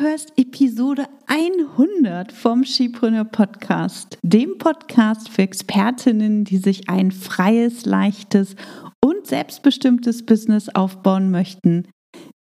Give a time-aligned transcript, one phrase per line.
[0.00, 8.56] hörst Episode 100 vom Skipreneur Podcast, dem Podcast für Expertinnen, die sich ein freies, leichtes
[9.04, 11.86] und selbstbestimmtes Business aufbauen möchten.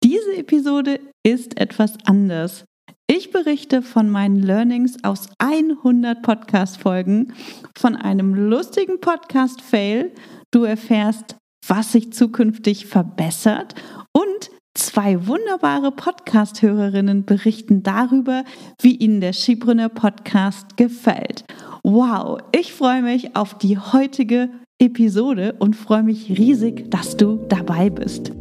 [0.05, 2.67] Diese Episode ist etwas anders.
[3.07, 7.33] Ich berichte von meinen Learnings aus 100 Podcast-Folgen,
[7.79, 10.13] von einem lustigen Podcast-Fail.
[10.51, 11.37] Du erfährst,
[11.67, 13.75] was sich zukünftig verbessert
[14.13, 14.51] und
[14.97, 18.45] Zwei wunderbare Podcast-Hörerinnen berichten darüber,
[18.81, 21.45] wie ihnen der Skibrunner Podcast gefällt.
[21.83, 24.49] Wow, ich freue mich auf die heutige
[24.79, 28.33] Episode und freue mich riesig, dass du dabei bist.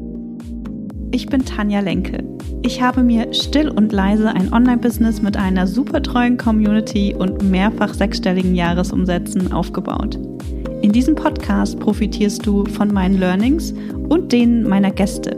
[1.12, 2.23] Ich bin Tanja Lenke.
[2.62, 7.93] Ich habe mir still und leise ein Online-Business mit einer super treuen Community und mehrfach
[7.93, 10.17] sechsstelligen Jahresumsätzen aufgebaut.
[10.81, 13.73] In diesem Podcast profitierst du von meinen Learnings
[14.07, 15.37] und denen meiner Gäste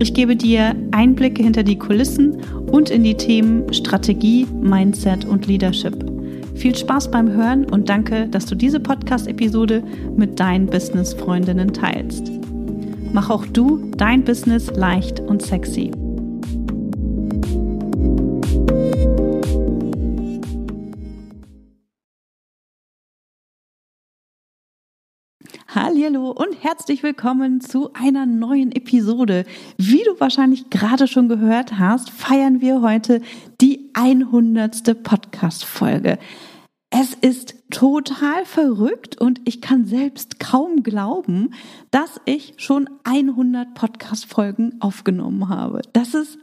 [0.00, 5.94] ich gebe dir Einblicke hinter die Kulissen und in die Themen Strategie, Mindset und Leadership.
[6.54, 9.82] Viel Spaß beim Hören und danke, dass du diese Podcast-Episode
[10.16, 12.30] mit deinen Business-Freundinnen teilst.
[13.12, 15.90] Mach auch du dein Business leicht und sexy.
[25.74, 29.44] Hallo und herzlich willkommen zu einer neuen Episode.
[29.76, 33.20] Wie du wahrscheinlich gerade schon gehört hast, feiern wir heute
[33.60, 35.02] die 100.
[35.02, 36.18] Podcast Folge.
[36.88, 41.52] Es ist total verrückt und ich kann selbst kaum glauben,
[41.90, 45.82] dass ich schon 100 Podcast Folgen aufgenommen habe.
[45.92, 46.38] Das ist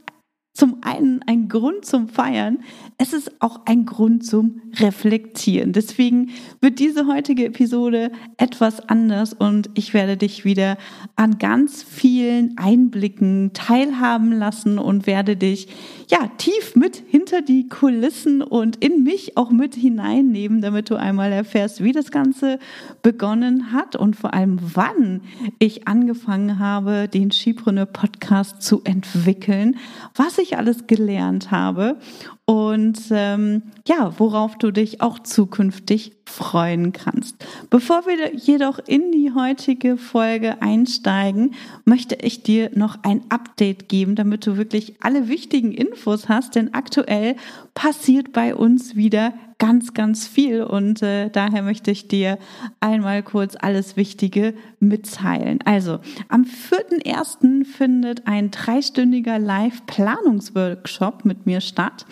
[0.56, 2.60] zum einen ein Grund zum Feiern,
[2.98, 5.74] es ist auch ein Grund zum Reflektieren.
[5.74, 6.30] Deswegen
[6.62, 10.78] wird diese heutige Episode etwas anders und ich werde dich wieder
[11.18, 15.68] an ganz vielen Einblicken teilhaben lassen und werde dich
[16.10, 21.34] ja tief mit hinter die Kulissen und in mich auch mit hineinnehmen, damit du einmal
[21.34, 22.60] erfährst, wie das Ganze
[23.02, 25.20] begonnen hat und vor allem wann
[25.60, 29.76] ich angefangen habe, den Skipreneur Podcast zu entwickeln,
[30.14, 31.98] was alles gelernt habe.
[32.46, 37.36] Und ähm, ja, worauf du dich auch zukünftig freuen kannst.
[37.70, 41.54] Bevor wir jedoch in die heutige Folge einsteigen,
[41.86, 46.74] möchte ich dir noch ein Update geben, damit du wirklich alle wichtigen Infos hast, denn
[46.74, 47.36] aktuell
[47.74, 52.38] passiert bei uns wieder ganz, ganz viel und äh, daher möchte ich dir
[52.80, 55.60] einmal kurz alles Wichtige mitteilen.
[55.64, 57.66] Also, am 4.1.
[57.66, 62.06] findet ein dreistündiger Live-Planungsworkshop mit mir statt.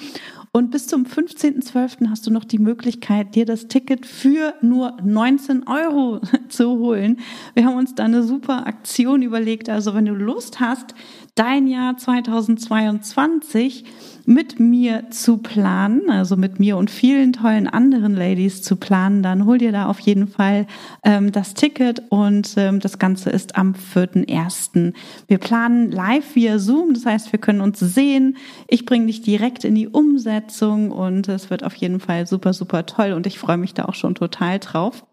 [0.55, 2.11] Und bis zum 15.12.
[2.11, 7.21] hast du noch die Möglichkeit, dir das Ticket für nur 19 Euro zu holen.
[7.55, 9.67] Wir haben uns da eine super Aktion überlegt.
[9.67, 10.93] Also wenn du Lust hast,
[11.35, 13.85] dein Jahr 2022
[14.25, 19.45] mit mir zu planen, also mit mir und vielen tollen anderen Ladies zu planen, dann
[19.45, 20.67] hol dir da auf jeden Fall
[21.03, 24.93] ähm, das Ticket und ähm, das Ganze ist am 4.1.
[25.27, 28.37] Wir planen live via Zoom, das heißt, wir können uns sehen.
[28.67, 32.85] Ich bringe dich direkt in die Umsetzung und es wird auf jeden Fall super, super
[32.85, 35.05] toll und ich freue mich da auch schon total drauf.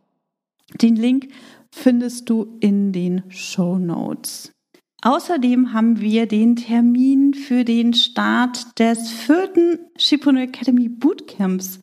[0.83, 1.29] Den Link
[1.73, 4.53] findest du in den Show Notes.
[5.03, 11.81] Außerdem haben wir den Termin für den Start des vierten Shippuno Academy Bootcamps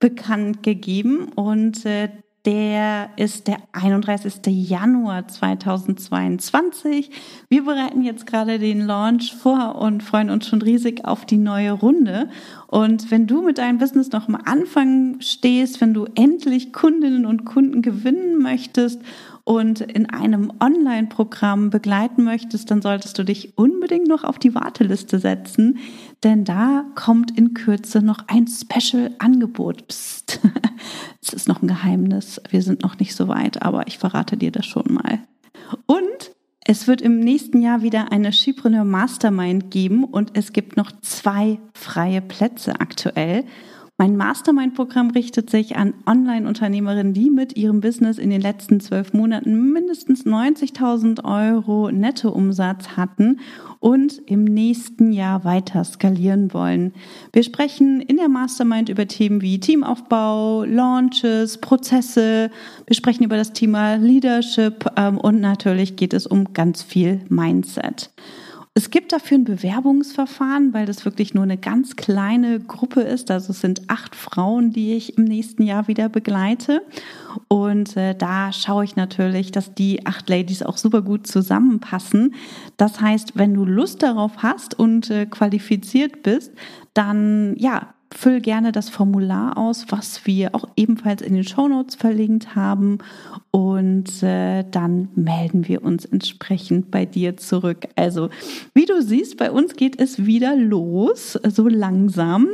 [0.00, 2.08] bekannt gegeben und äh,
[2.46, 4.34] der ist der 31.
[4.46, 7.10] Januar 2022.
[7.48, 11.72] Wir bereiten jetzt gerade den Launch vor und freuen uns schon riesig auf die neue
[11.72, 12.28] Runde.
[12.68, 17.44] Und wenn du mit deinem Business noch am Anfang stehst, wenn du endlich Kundinnen und
[17.44, 19.02] Kunden gewinnen möchtest
[19.46, 25.20] und in einem Online-Programm begleiten möchtest, dann solltest du dich unbedingt noch auf die Warteliste
[25.20, 25.78] setzen,
[26.24, 29.86] denn da kommt in Kürze noch ein Special-Angebot.
[29.86, 30.40] Psst,
[31.22, 34.50] es ist noch ein Geheimnis, wir sind noch nicht so weit, aber ich verrate dir
[34.50, 35.20] das schon mal.
[35.86, 36.32] Und
[36.64, 41.60] es wird im nächsten Jahr wieder eine Skipreneur Mastermind geben und es gibt noch zwei
[41.72, 43.44] freie Plätze aktuell.
[43.98, 49.72] Mein Mastermind-Programm richtet sich an Online-Unternehmerinnen, die mit ihrem Business in den letzten zwölf Monaten
[49.72, 53.40] mindestens 90.000 Euro Nettoumsatz hatten
[53.80, 56.92] und im nächsten Jahr weiter skalieren wollen.
[57.32, 62.50] Wir sprechen in der Mastermind über Themen wie Teamaufbau, Launches, Prozesse.
[62.86, 68.10] Wir sprechen über das Thema Leadership ähm, und natürlich geht es um ganz viel Mindset.
[68.78, 73.30] Es gibt dafür ein Bewerbungsverfahren, weil das wirklich nur eine ganz kleine Gruppe ist.
[73.30, 76.82] Also es sind acht Frauen, die ich im nächsten Jahr wieder begleite.
[77.48, 82.34] Und äh, da schaue ich natürlich, dass die acht Ladies auch super gut zusammenpassen.
[82.76, 86.52] Das heißt, wenn du Lust darauf hast und äh, qualifiziert bist,
[86.92, 92.54] dann ja, füll gerne das Formular aus, was wir auch ebenfalls in den Shownotes verlinkt
[92.54, 92.98] haben.
[93.50, 97.88] Und äh, dann melden wir uns entsprechend bei dir zurück.
[97.96, 98.28] Also,
[98.74, 102.48] wie du siehst, bei uns geht es wieder los, so langsam.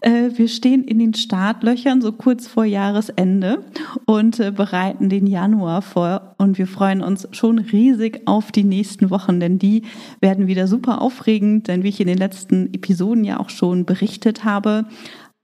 [0.00, 3.64] Äh, wir stehen in den Startlöchern so kurz vor Jahresende
[4.06, 6.34] und äh, bereiten den Januar vor.
[6.38, 9.82] Und wir freuen uns schon riesig auf die nächsten Wochen, denn die
[10.20, 11.68] werden wieder super aufregend.
[11.68, 14.86] Denn wie ich in den letzten Episoden ja auch schon berichtet habe,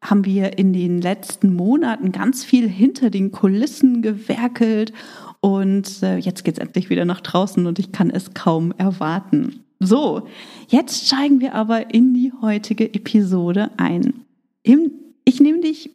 [0.01, 4.93] haben wir in den letzten Monaten ganz viel hinter den Kulissen gewerkelt
[5.41, 9.65] und äh, jetzt geht's endlich wieder nach draußen und ich kann es kaum erwarten.
[9.79, 10.27] So,
[10.69, 14.25] jetzt steigen wir aber in die heutige Episode ein.
[15.25, 15.91] Ich nehme dich.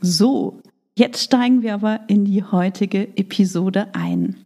[0.00, 0.62] So,
[0.96, 4.44] jetzt steigen wir aber in die heutige Episode ein.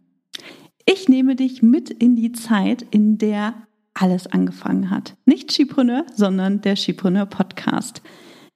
[0.85, 5.15] Ich nehme dich mit in die Zeit, in der alles angefangen hat.
[5.25, 8.01] Nicht Skipreneur, sondern der Skipreneur Podcast.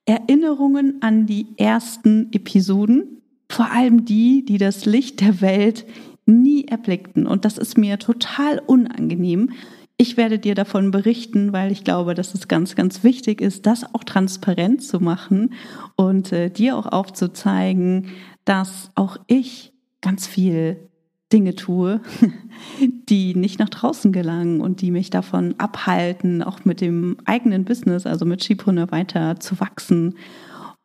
[0.05, 5.85] Erinnerungen an die ersten Episoden, vor allem die, die das Licht der Welt
[6.25, 7.27] nie erblickten.
[7.27, 9.51] Und das ist mir total unangenehm,
[9.97, 13.85] ich werde dir davon berichten, weil ich glaube, dass es ganz, ganz wichtig ist, das
[13.95, 15.53] auch transparent zu machen
[15.95, 18.09] und äh, dir auch aufzuzeigen,
[18.43, 20.89] dass auch ich ganz viel
[21.35, 21.99] Dinge tue,
[22.79, 28.05] die nicht nach draußen gelangen und die mich davon abhalten, auch mit dem eigenen Business,
[28.05, 30.15] also mit Skipreneur weiter zu wachsen.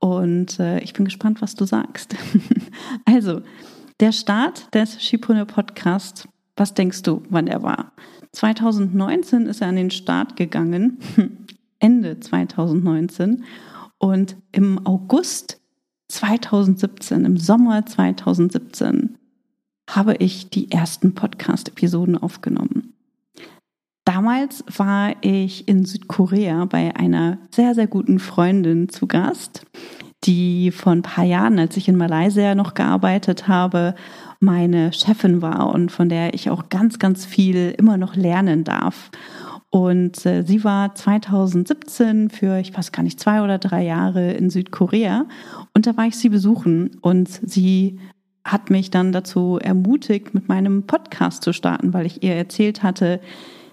[0.01, 2.17] Und äh, ich bin gespannt, was du sagst.
[3.05, 3.43] also,
[4.01, 6.27] der Start des Skipreneur Podcast,
[6.57, 7.93] was denkst du, wann er war?
[8.33, 10.99] 2019 ist er an den Start gegangen,
[11.79, 13.45] Ende 2019.
[13.99, 15.61] Und im August
[16.09, 19.20] 2017, im Sommer 2017,
[19.97, 22.95] habe ich die ersten Podcast-Episoden aufgenommen.
[24.05, 29.67] Damals war ich in Südkorea bei einer sehr, sehr guten Freundin zu Gast,
[30.25, 33.95] die vor ein paar Jahren, als ich in Malaysia noch gearbeitet habe,
[34.41, 39.11] meine Chefin war und von der ich auch ganz, ganz viel immer noch lernen darf.
[39.71, 44.51] Und äh, sie war 2017 für, ich weiß gar nicht, zwei oder drei Jahre in
[44.51, 45.27] Südkorea.
[45.75, 46.99] Und da war ich sie besuchen.
[47.01, 48.01] Und sie
[48.45, 53.21] hat mich dann dazu ermutigt, mit meinem Podcast zu starten, weil ich ihr erzählt hatte,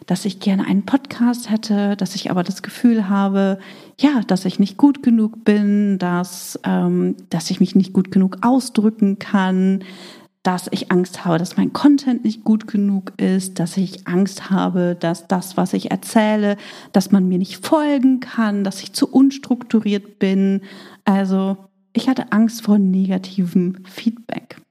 [0.07, 3.59] dass ich gerne einen Podcast hätte, dass ich aber das Gefühl habe,
[3.99, 8.37] ja, dass ich nicht gut genug bin, dass, ähm, dass ich mich nicht gut genug
[8.41, 9.83] ausdrücken kann,
[10.43, 14.95] dass ich Angst habe, dass mein Content nicht gut genug ist, dass ich Angst habe,
[14.97, 16.55] dass das, was ich erzähle,
[16.93, 20.61] dass man mir nicht folgen kann, dass ich zu unstrukturiert bin.
[21.03, 21.57] Also
[21.97, 24.61] ich hatte Angst vor negativem Feedback.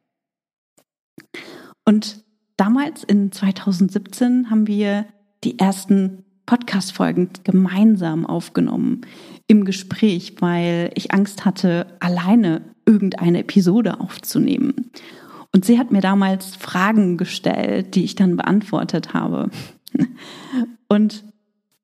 [1.85, 2.25] Und
[2.57, 5.07] damals in 2017 haben wir
[5.43, 9.01] die ersten Podcast-Folgen gemeinsam aufgenommen
[9.49, 14.93] im Gespräch, weil ich Angst hatte, alleine irgendeine Episode aufzunehmen.
[15.53, 19.51] Und sie hat mir damals Fragen gestellt, die ich dann beantwortet habe.
[20.89, 21.25] Und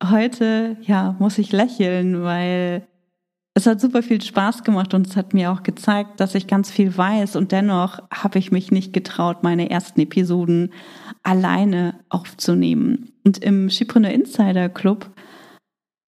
[0.04, 2.86] heute, ja, muss ich lächeln, weil
[3.54, 6.70] es hat super viel Spaß gemacht und es hat mir auch gezeigt, dass ich ganz
[6.70, 10.72] viel weiß und dennoch habe ich mich nicht getraut, meine ersten Episoden
[11.22, 13.12] alleine aufzunehmen.
[13.24, 15.10] Und im Schipreneur Insider Club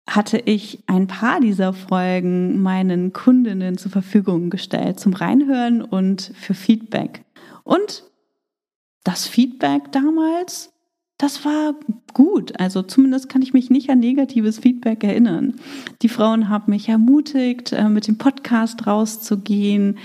[0.09, 6.55] hatte ich ein paar dieser Folgen meinen Kundinnen zur Verfügung gestellt zum Reinhören und für
[6.55, 7.25] Feedback.
[7.65, 8.05] Und
[9.05, 10.73] das Feedback damals,
[11.19, 11.75] das war
[12.13, 12.59] gut.
[12.61, 15.55] Also zumindest kann ich mich nicht an negatives Feedback erinnern.
[16.03, 19.99] Die Frauen haben mich ermutigt, äh, mit dem Podcast rauszugehen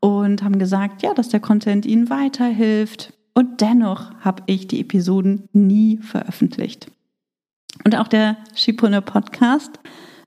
[0.00, 3.12] und haben gesagt, ja, dass der Content ihnen weiterhilft.
[3.34, 6.90] Und dennoch habe ich die Episoden nie veröffentlicht.
[7.84, 9.80] Und auch der Schipone Podcast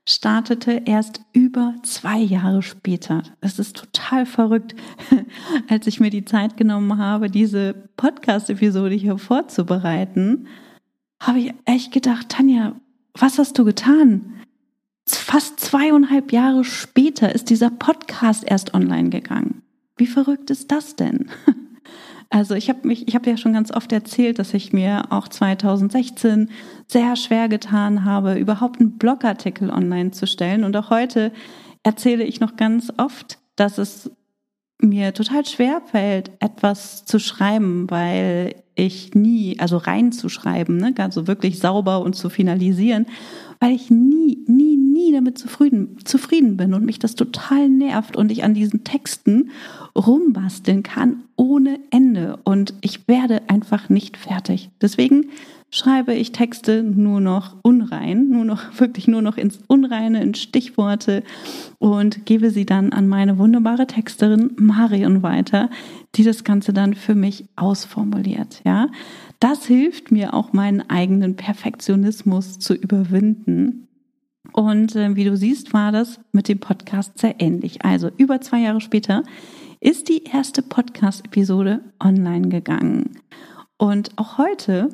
[0.08, 3.22] startete erst über zwei Jahre später.
[3.40, 4.74] Es ist total verrückt,
[5.68, 10.46] als ich mir die Zeit genommen habe, diese Podcast-Episode hier vorzubereiten,
[11.20, 12.76] habe ich echt gedacht, Tanja,
[13.14, 14.32] was hast du getan?
[15.08, 19.62] Fast zweieinhalb Jahre später ist dieser Podcast erst online gegangen.
[19.96, 21.30] Wie verrückt ist das denn?
[22.30, 25.28] Also ich habe mich, ich habe ja schon ganz oft erzählt, dass ich mir auch
[25.28, 26.50] 2016
[26.88, 30.64] sehr schwer getan habe, überhaupt einen Blogartikel online zu stellen.
[30.64, 31.32] Und auch heute
[31.82, 34.10] erzähle ich noch ganz oft, dass es
[34.80, 41.58] mir total schwer fällt, etwas zu schreiben, weil ich nie, also reinzuschreiben, ne, also wirklich
[41.58, 43.06] sauber und zu finalisieren,
[43.58, 48.30] weil ich nie, nie, nie damit zufrieden, zufrieden bin und mich das total nervt und
[48.30, 49.50] ich an diesen Texten
[49.96, 54.70] rumbasteln kann ohne Ende und ich werde einfach nicht fertig.
[54.82, 55.30] Deswegen
[55.70, 61.22] schreibe ich Texte nur noch unrein, nur noch wirklich nur noch ins Unreine, in Stichworte
[61.78, 65.70] und gebe sie dann an meine wunderbare Texterin Marion weiter,
[66.14, 68.62] die das Ganze dann für mich ausformuliert.
[68.64, 68.88] Ja,
[69.40, 73.88] das hilft mir auch meinen eigenen Perfektionismus zu überwinden.
[74.52, 77.84] Und äh, wie du siehst, war das mit dem Podcast sehr ähnlich.
[77.84, 79.22] Also über zwei Jahre später
[79.80, 83.18] ist die erste Podcast-Episode online gegangen.
[83.76, 84.88] Und auch heute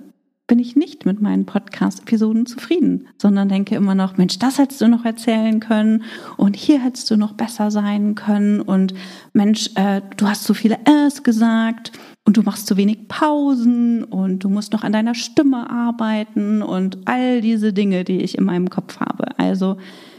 [0.53, 4.87] bin ich nicht mit meinen Podcast-Episoden zufrieden, sondern denke immer noch, Mensch, das hättest du
[4.87, 6.05] noch erzählen können
[6.37, 8.93] und hier hättest du noch besser sein können und
[9.33, 11.93] Mensch, äh, du hast zu viele Äs gesagt
[12.27, 16.99] und du machst zu wenig Pausen und du musst noch an deiner Stimme arbeiten und
[17.07, 19.39] all diese Dinge, die ich in meinem Kopf habe.
[19.39, 19.79] Also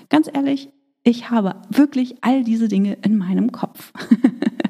[0.09, 0.69] ganz ehrlich,
[1.03, 3.93] ich habe wirklich all diese Dinge in meinem Kopf.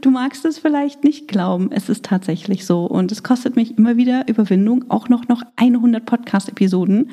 [0.00, 2.86] Du magst es vielleicht nicht glauben, es ist tatsächlich so.
[2.86, 7.10] Und es kostet mich immer wieder Überwindung, auch noch, noch 100 Podcast-Episoden,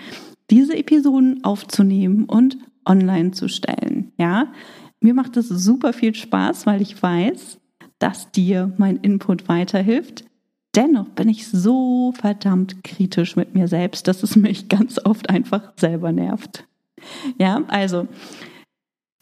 [0.49, 4.11] diese Episoden aufzunehmen und online zu stellen.
[4.17, 4.51] Ja,
[4.99, 7.59] mir macht es super viel Spaß, weil ich weiß,
[7.99, 10.25] dass dir mein Input weiterhilft.
[10.75, 15.73] Dennoch bin ich so verdammt kritisch mit mir selbst, dass es mich ganz oft einfach
[15.77, 16.65] selber nervt.
[17.37, 18.07] Ja, also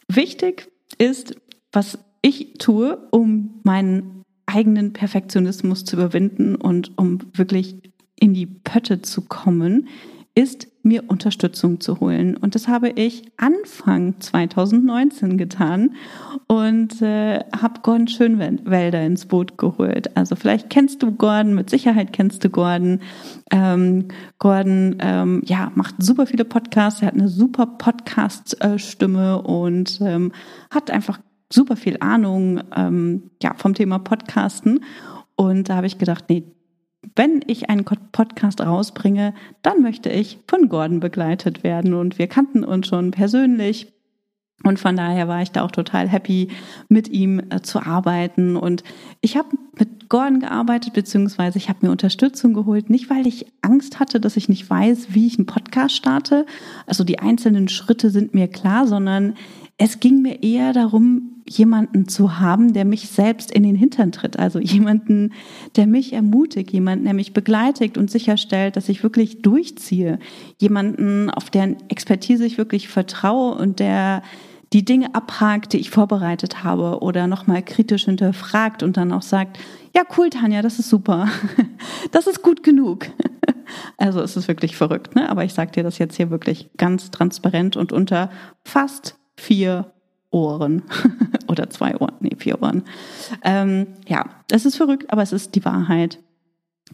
[0.08, 1.36] wichtig ist,
[1.72, 7.76] was ich tue, um meinen eigenen Perfektionismus zu überwinden und um wirklich
[8.18, 9.88] in die Pötte zu kommen,
[10.34, 12.36] ist mir Unterstützung zu holen.
[12.36, 15.96] Und das habe ich Anfang 2019 getan
[16.46, 20.16] und äh, habe Gordon Schönwälder ins Boot geholt.
[20.16, 23.00] Also vielleicht kennst du Gordon, mit Sicherheit kennst du Gordon.
[23.50, 24.06] Ähm,
[24.38, 30.30] Gordon ähm, ja, macht super viele Podcasts, er hat eine super Podcast-Stimme und ähm,
[30.70, 31.18] hat einfach
[31.52, 34.84] super viel Ahnung ähm, ja, vom Thema Podcasten.
[35.36, 36.44] Und da habe ich gedacht, nee,
[37.14, 41.94] wenn ich einen Podcast rausbringe, dann möchte ich von Gordon begleitet werden.
[41.94, 43.92] Und wir kannten uns schon persönlich.
[44.64, 46.48] Und von daher war ich da auch total happy,
[46.88, 48.56] mit ihm äh, zu arbeiten.
[48.56, 48.82] Und
[49.20, 54.00] ich habe mit Gordon gearbeitet, beziehungsweise ich habe mir Unterstützung geholt, nicht weil ich Angst
[54.00, 56.44] hatte, dass ich nicht weiß, wie ich einen Podcast starte.
[56.86, 59.34] Also die einzelnen Schritte sind mir klar, sondern
[59.78, 64.38] es ging mir eher darum, jemanden zu haben, der mich selbst in den Hintern tritt.
[64.38, 65.32] Also jemanden,
[65.76, 70.18] der mich ermutigt, jemanden, der mich begleitet und sicherstellt, dass ich wirklich durchziehe.
[70.58, 74.22] Jemanden, auf deren Expertise ich wirklich vertraue und der
[74.74, 79.58] die Dinge abhakt, die ich vorbereitet habe oder nochmal kritisch hinterfragt und dann auch sagt,
[79.96, 81.28] ja cool, Tanja, das ist super.
[82.12, 83.06] Das ist gut genug.
[83.98, 85.28] Also es ist wirklich verrückt, ne?
[85.28, 88.30] Aber ich sage dir das jetzt hier wirklich ganz transparent und unter
[88.64, 89.92] fast vier
[90.30, 90.82] Ohren
[91.48, 92.82] oder zwei Ohren, nee, vier Ohren.
[93.42, 96.18] Ähm, ja, das ist verrückt, aber es ist die Wahrheit.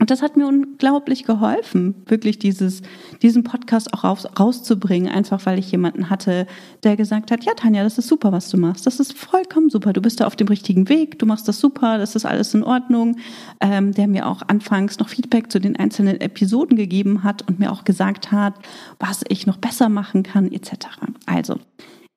[0.00, 2.82] Und das hat mir unglaublich geholfen, wirklich dieses,
[3.22, 6.48] diesen Podcast auch raus, rauszubringen, einfach weil ich jemanden hatte,
[6.82, 8.86] der gesagt hat, ja, Tanja, das ist super, was du machst.
[8.86, 9.92] Das ist vollkommen super.
[9.92, 12.64] Du bist da auf dem richtigen Weg, du machst das super, das ist alles in
[12.64, 13.18] Ordnung.
[13.60, 17.70] Ähm, der mir auch anfangs noch Feedback zu den einzelnen Episoden gegeben hat und mir
[17.70, 18.54] auch gesagt hat,
[18.98, 20.72] was ich noch besser machen kann, etc.
[21.26, 21.60] Also,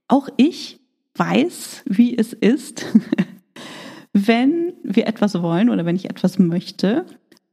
[0.07, 0.79] auch ich
[1.15, 2.85] weiß, wie es ist,
[4.13, 7.05] wenn wir etwas wollen oder wenn ich etwas möchte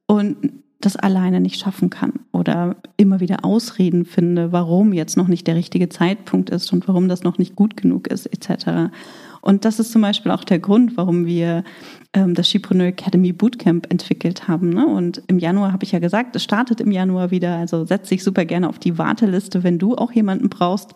[0.06, 0.36] und
[0.80, 5.56] das alleine nicht schaffen kann oder immer wieder Ausreden finde, warum jetzt noch nicht der
[5.56, 8.92] richtige Zeitpunkt ist und warum das noch nicht gut genug ist, etc.
[9.40, 11.64] Und das ist zum Beispiel auch der Grund, warum wir
[12.12, 14.70] ähm, das Skipreneur Academy Bootcamp entwickelt haben.
[14.70, 14.86] Ne?
[14.86, 17.56] Und im Januar habe ich ja gesagt, es startet im Januar wieder.
[17.56, 20.94] Also setz dich super gerne auf die Warteliste, wenn du auch jemanden brauchst,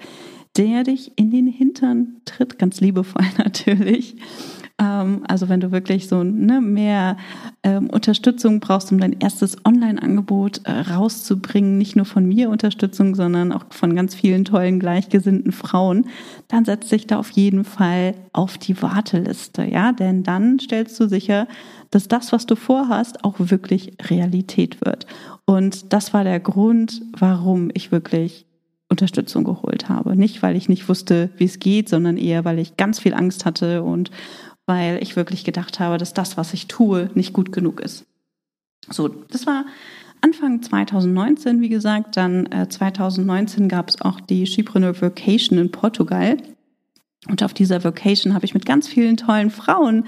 [0.59, 4.17] der dich in den Hintern tritt, ganz liebevoll natürlich.
[4.81, 7.17] Ähm, also wenn du wirklich so ne, mehr
[7.63, 13.53] ähm, Unterstützung brauchst, um dein erstes Online-Angebot äh, rauszubringen, nicht nur von mir Unterstützung, sondern
[13.53, 16.07] auch von ganz vielen tollen gleichgesinnten Frauen,
[16.49, 21.09] dann setz dich da auf jeden Fall auf die Warteliste, ja, denn dann stellst du
[21.09, 21.49] sicher,
[21.91, 25.07] dass das, was du vorhast, auch wirklich Realität wird.
[25.45, 28.48] Und das war der Grund, warum ich wirklich
[28.89, 30.17] Unterstützung geholt habe.
[30.17, 33.45] Nicht, weil ich nicht wusste, wie es geht, sondern eher, weil ich ganz viel Angst
[33.45, 34.11] hatte und
[34.67, 38.07] weil ich wirklich gedacht habe, dass das, was ich tue, nicht gut genug ist.
[38.91, 39.65] So, das war
[40.21, 42.17] Anfang 2019, wie gesagt.
[42.17, 46.37] Dann äh, 2019 gab es auch die Skipreneur Vacation in Portugal.
[47.29, 50.07] Und auf dieser Vocation habe ich mit ganz vielen tollen Frauen,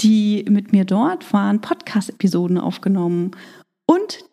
[0.00, 3.32] die mit mir dort waren, Podcast-Episoden aufgenommen.
[3.86, 4.24] Und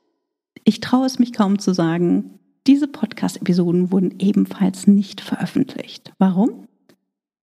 [0.64, 6.14] ich traue es mich kaum zu sagen, diese Podcast-Episoden wurden ebenfalls nicht veröffentlicht.
[6.20, 6.68] Warum?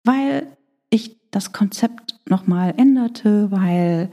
[0.04, 0.48] Weil
[0.90, 4.10] ich das Konzept nochmal änderte, weil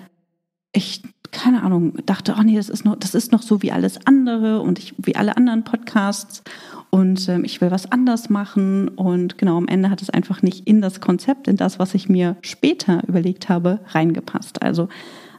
[0.73, 4.07] ich, keine Ahnung, dachte, oh nee, das ist noch, das ist noch so wie alles
[4.07, 6.43] andere und ich, wie alle anderen Podcasts
[6.91, 10.67] und ähm, ich will was anders machen und genau am Ende hat es einfach nicht
[10.67, 14.63] in das Konzept, in das, was ich mir später überlegt habe, reingepasst.
[14.63, 14.89] Also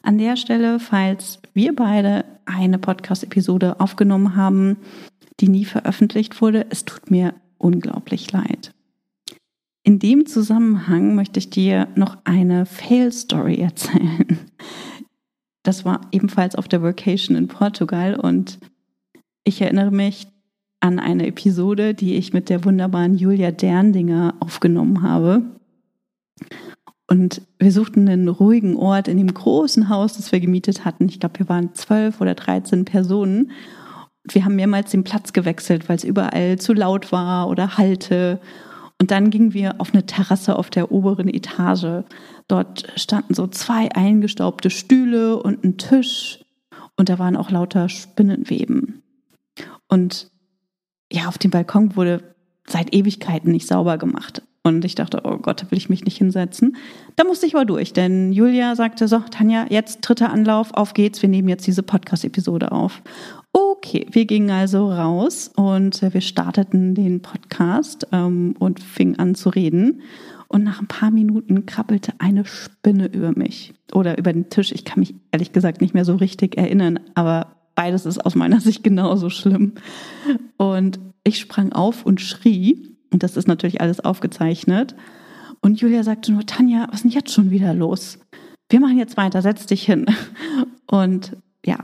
[0.03, 4.77] an der Stelle, falls wir beide eine Podcast-Episode aufgenommen haben,
[5.39, 8.73] die nie veröffentlicht wurde, es tut mir unglaublich leid.
[9.83, 14.39] In dem Zusammenhang möchte ich dir noch eine Fail-Story erzählen.
[15.63, 18.59] Das war ebenfalls auf der Vacation in Portugal und
[19.43, 20.27] ich erinnere mich
[20.79, 25.43] an eine Episode, die ich mit der wunderbaren Julia Derndinger aufgenommen habe.
[27.07, 31.07] Und wir suchten einen ruhigen Ort in dem großen Haus, das wir gemietet hatten.
[31.07, 33.51] Ich glaube, wir waren zwölf oder dreizehn Personen.
[34.31, 38.39] Wir haben mehrmals den Platz gewechselt, weil es überall zu laut war oder Halte.
[38.99, 42.05] Und dann gingen wir auf eine Terrasse auf der oberen Etage.
[42.47, 46.43] Dort standen so zwei eingestaubte Stühle und ein Tisch.
[46.97, 49.03] Und da waren auch lauter Spinnenweben.
[49.87, 50.31] Und
[51.11, 52.35] ja, auf dem Balkon wurde
[52.67, 54.41] seit Ewigkeiten nicht sauber gemacht.
[54.63, 56.75] Und ich dachte, oh Gott, da will ich mich nicht hinsetzen.
[57.15, 61.21] Da musste ich aber durch, denn Julia sagte so, Tanja, jetzt dritter Anlauf, auf geht's,
[61.21, 63.03] wir nehmen jetzt diese Podcast-Episode auf.
[63.77, 69.49] Okay, wir gingen also raus und wir starteten den Podcast ähm, und fingen an zu
[69.49, 70.01] reden.
[70.47, 74.71] Und nach ein paar Minuten krabbelte eine Spinne über mich oder über den Tisch.
[74.71, 78.59] Ich kann mich ehrlich gesagt nicht mehr so richtig erinnern, aber beides ist aus meiner
[78.61, 79.73] Sicht genauso schlimm.
[80.57, 84.95] Und ich sprang auf und schrie und das ist natürlich alles aufgezeichnet.
[85.61, 88.19] Und Julia sagte nur, Tanja, was ist denn jetzt schon wieder los?
[88.69, 90.05] Wir machen jetzt weiter, setz dich hin.
[90.87, 91.79] Und ja,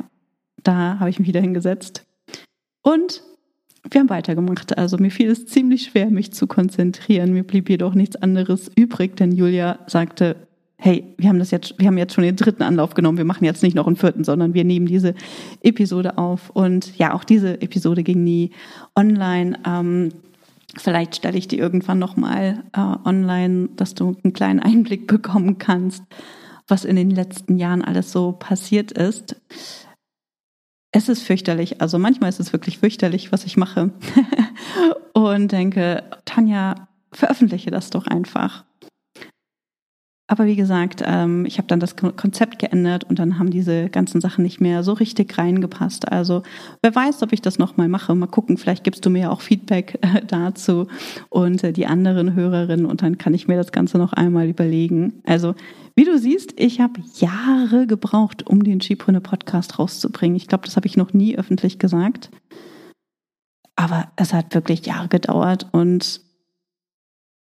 [0.64, 2.06] da habe ich mich wieder hingesetzt.
[2.82, 3.24] Und
[3.90, 4.78] wir haben weitergemacht.
[4.78, 7.34] Also mir fiel es ziemlich schwer, mich zu konzentrieren.
[7.34, 10.36] Mir blieb jedoch nichts anderes übrig, denn Julia sagte,
[10.78, 13.18] hey, wir haben das jetzt, wir haben jetzt schon den dritten Anlauf genommen.
[13.18, 15.14] Wir machen jetzt nicht noch einen vierten, sondern wir nehmen diese
[15.62, 16.50] Episode auf.
[16.52, 18.52] Und ja, auch diese Episode ging nie
[18.96, 19.60] online.
[19.66, 20.10] Ähm,
[20.78, 26.04] Vielleicht stelle ich die irgendwann nochmal äh, online, dass du einen kleinen Einblick bekommen kannst,
[26.68, 29.36] was in den letzten Jahren alles so passiert ist.
[30.92, 31.82] Es ist fürchterlich.
[31.82, 33.92] Also manchmal ist es wirklich fürchterlich, was ich mache.
[35.14, 38.66] und denke, Tanja, veröffentliche das doch einfach.
[40.32, 44.22] Aber wie gesagt, ähm, ich habe dann das Konzept geändert und dann haben diese ganzen
[44.22, 46.10] Sachen nicht mehr so richtig reingepasst.
[46.10, 46.44] Also
[46.82, 48.16] wer weiß, ob ich das nochmal mache.
[48.16, 50.88] Mal gucken, vielleicht gibst du mir auch Feedback äh, dazu
[51.28, 55.22] und äh, die anderen Hörerinnen und dann kann ich mir das Ganze noch einmal überlegen.
[55.26, 55.54] Also
[55.98, 60.38] wie du siehst, ich habe Jahre gebraucht, um den Skipreneur Podcast rauszubringen.
[60.38, 62.32] Ich glaube, das habe ich noch nie öffentlich gesagt.
[63.76, 66.22] Aber es hat wirklich Jahre gedauert und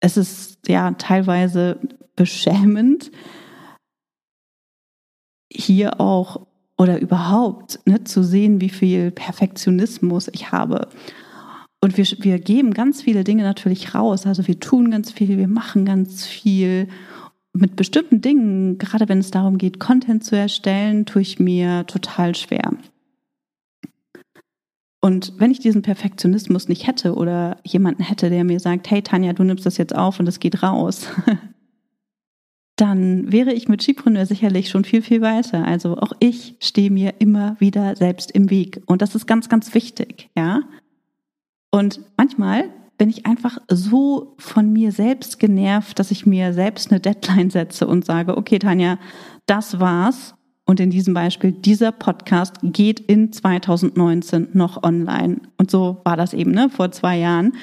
[0.02, 1.80] es ist ja teilweise
[2.16, 3.12] beschämend,
[5.52, 6.48] hier auch
[6.78, 10.90] oder überhaupt ne, zu sehen, wie viel Perfektionismus ich habe.
[11.82, 14.26] Und wir, wir geben ganz viele Dinge natürlich raus.
[14.26, 16.88] Also wir tun ganz viel, wir machen ganz viel.
[17.54, 22.36] Mit bestimmten Dingen, gerade wenn es darum geht, Content zu erstellen, tue ich mir total
[22.36, 22.74] schwer.
[25.00, 29.34] Und wenn ich diesen Perfektionismus nicht hätte oder jemanden hätte, der mir sagt, hey Tanja,
[29.34, 31.08] du nimmst das jetzt auf und es geht raus,
[32.76, 35.66] dann wäre ich mit Skipreneur sicherlich schon viel, viel weiter.
[35.66, 38.82] Also auch ich stehe mir immer wieder selbst im Weg.
[38.86, 40.62] Und das ist ganz, ganz wichtig, ja.
[41.72, 47.00] Und manchmal bin ich einfach so von mir selbst genervt, dass ich mir selbst eine
[47.00, 48.98] Deadline setze und sage, okay, Tanja,
[49.46, 50.36] das war's.
[50.66, 55.42] Und in diesem Beispiel, dieser Podcast geht in 2019 noch online.
[55.58, 57.54] Und so war das eben, ne, vor zwei Jahren.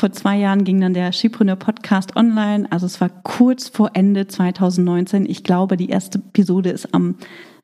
[0.00, 2.66] Vor zwei Jahren ging dann der Skipreneur Podcast online.
[2.72, 5.26] Also es war kurz vor Ende 2019.
[5.28, 7.16] Ich glaube, die erste Episode ist am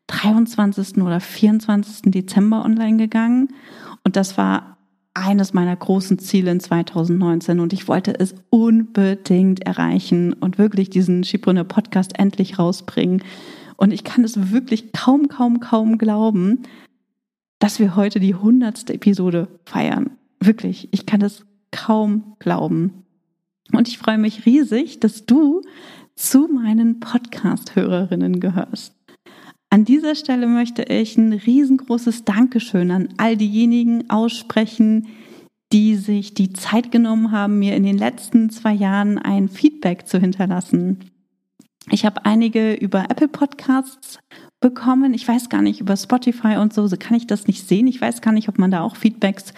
[0.08, 0.98] 23.
[0.98, 2.12] oder 24.
[2.12, 3.54] Dezember online gegangen.
[4.04, 4.76] Und das war
[5.14, 11.24] eines meiner großen Ziele in 2019 und ich wollte es unbedingt erreichen und wirklich diesen
[11.24, 13.22] Skipreneur Podcast endlich rausbringen.
[13.78, 16.64] Und ich kann es wirklich kaum, kaum, kaum glauben,
[17.60, 20.10] dass wir heute die hundertste Episode feiern.
[20.38, 23.04] Wirklich, ich kann es kaum glauben.
[23.72, 25.62] Und ich freue mich riesig, dass du
[26.14, 28.94] zu meinen Podcast-Hörerinnen gehörst.
[29.70, 35.08] An dieser Stelle möchte ich ein riesengroßes Dankeschön an all diejenigen aussprechen,
[35.72, 40.18] die sich die Zeit genommen haben, mir in den letzten zwei Jahren ein Feedback zu
[40.18, 41.10] hinterlassen.
[41.90, 44.18] Ich habe einige über Apple Podcasts
[44.66, 45.14] bekommen.
[45.14, 47.86] Ich weiß gar nicht, über Spotify und so, so kann ich das nicht sehen.
[47.86, 49.54] Ich weiß gar nicht, ob man da auch Feedbacks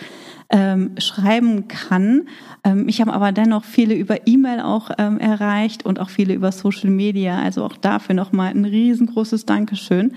[0.51, 2.29] ähm, schreiben kann.
[2.63, 6.53] Ähm, ich habe aber dennoch viele über E-Mail auch ähm, erreicht und auch viele über
[6.53, 7.41] Social Media.
[7.41, 10.13] Also auch dafür nochmal ein riesengroßes Dankeschön.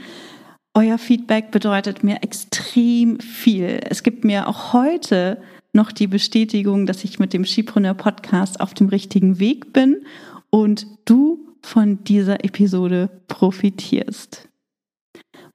[0.73, 3.80] Euer Feedback bedeutet mir extrem viel.
[3.89, 8.73] Es gibt mir auch heute noch die Bestätigung, dass ich mit dem Skipreneur Podcast auf
[8.73, 10.01] dem richtigen Weg bin
[10.49, 14.50] und du von dieser Episode profitierst.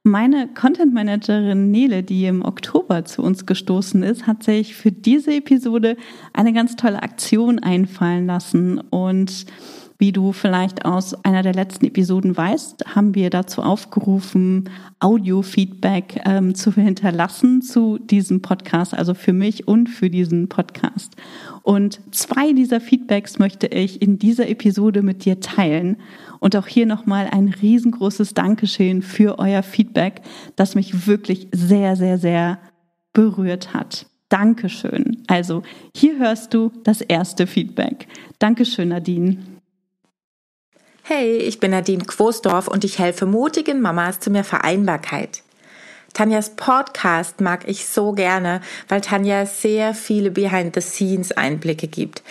[0.07, 5.33] Meine Content Managerin Nele, die im Oktober zu uns gestoßen ist, hat sich für diese
[5.33, 5.97] Episode
[6.31, 9.45] eine ganz tolle Aktion einfallen lassen und
[9.99, 16.55] wie du vielleicht aus einer der letzten Episoden weißt, haben wir dazu aufgerufen, Audio-Feedback ähm,
[16.55, 21.15] zu hinterlassen zu diesem Podcast, also für mich und für diesen Podcast.
[21.63, 25.97] Und zwei dieser Feedbacks möchte ich in dieser Episode mit dir teilen.
[26.39, 30.21] Und auch hier nochmal ein riesengroßes Dankeschön für euer Feedback,
[30.55, 32.59] das mich wirklich sehr, sehr, sehr
[33.13, 34.05] berührt hat.
[34.29, 35.23] Dankeschön.
[35.27, 35.63] Also
[35.95, 38.07] hier hörst du das erste Feedback.
[38.39, 39.37] Dankeschön, Nadine.
[41.03, 45.41] Hey, ich bin Nadine Quosdorf und ich helfe mutigen Mamas zu mehr Vereinbarkeit.
[46.13, 52.23] Tanjas Podcast mag ich so gerne, weil Tanja sehr viele Behind-the-Scenes-Einblicke gibt.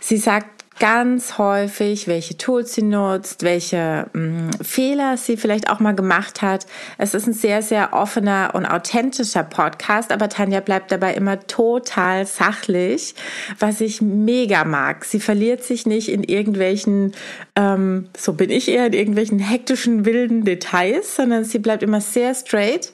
[0.00, 5.80] Sie sagt ganz häufig, welche Tools sie nutzt, welche mh, mm, Fehler sie vielleicht auch
[5.80, 6.66] mal gemacht hat.
[6.98, 12.26] Es ist ein sehr, sehr offener und authentischer Podcast, aber Tanja bleibt dabei immer total
[12.26, 13.14] sachlich,
[13.58, 15.04] was ich mega mag.
[15.04, 17.12] Sie verliert sich nicht in irgendwelchen,
[17.54, 22.34] ähm, so bin ich eher, in irgendwelchen hektischen, wilden Details, sondern sie bleibt immer sehr
[22.34, 22.92] straight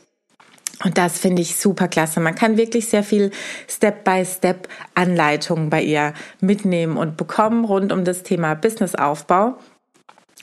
[0.85, 2.21] und das finde ich super klasse.
[2.21, 3.31] Man kann wirklich sehr viel
[3.69, 9.57] Step-by-Step Anleitungen bei ihr mitnehmen und bekommen rund um das Thema Businessaufbau.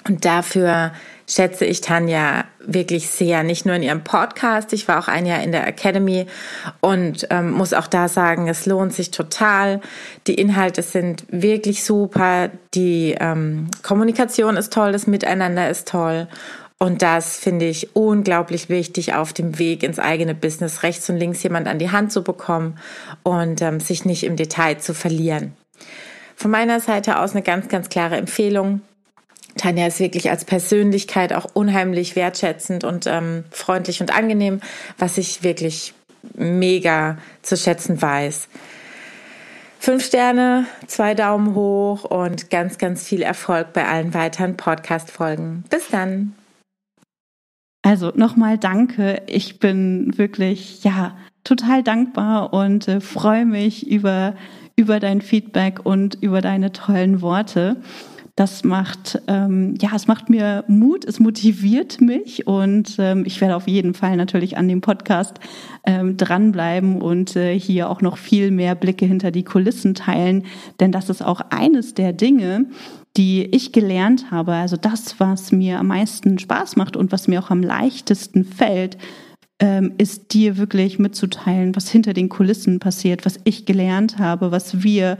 [0.08, 0.93] Und dafür
[1.28, 4.73] schätze ich Tanja wirklich sehr, nicht nur in ihrem Podcast.
[4.73, 6.25] Ich war auch ein Jahr in der Academy
[6.80, 9.82] und ähm, muss auch da sagen, es lohnt sich total.
[10.25, 12.49] Die Inhalte sind wirklich super.
[12.73, 16.28] Die ähm, Kommunikation ist toll, das Miteinander ist toll.
[16.82, 21.44] Und das finde ich unglaublich wichtig, auf dem Weg ins eigene Business rechts und links
[21.44, 22.80] jemand an die Hand zu bekommen
[23.24, 25.54] und ähm, sich nicht im Detail zu verlieren.
[26.38, 28.80] Von meiner Seite aus eine ganz, ganz klare Empfehlung.
[29.58, 34.62] Tanja ist wirklich als Persönlichkeit auch unheimlich wertschätzend und ähm, freundlich und angenehm,
[34.98, 35.94] was ich wirklich
[36.34, 38.48] mega zu schätzen weiß.
[39.80, 45.65] Fünf Sterne, zwei Daumen hoch und ganz, ganz viel Erfolg bei allen weiteren Podcast-Folgen.
[45.70, 46.38] Bis dann!
[47.82, 49.22] Also nochmal danke.
[49.28, 54.36] Ich bin wirklich, ja, total dankbar und äh, freue mich über,
[54.76, 57.78] über dein Feedback und über deine tollen Worte.
[58.39, 63.58] Das macht, ähm, ja, es macht mir Mut, es motiviert mich und ähm, ich werde
[63.58, 65.41] auf jeden Fall natürlich an dem Podcast
[65.86, 70.45] ähm, dranbleiben und äh, hier auch noch viel mehr Blicke hinter die Kulissen teilen,
[70.80, 72.67] denn das ist auch eines der Dinge,
[73.17, 77.43] die ich gelernt habe, also das, was mir am meisten Spaß macht und was mir
[77.43, 78.97] auch am leichtesten fällt,
[79.60, 84.82] ähm, ist dir wirklich mitzuteilen, was hinter den Kulissen passiert, was ich gelernt habe, was
[84.82, 85.17] wir